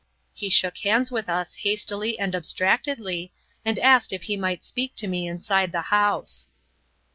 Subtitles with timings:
[0.33, 3.31] He shook hands with us hastily and abstractedly,
[3.63, 6.49] and asked if he might speak to me inside the house.